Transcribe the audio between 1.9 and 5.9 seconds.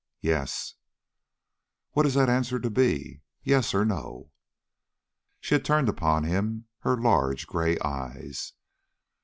"What is that answer to be, Yes or No?" She turned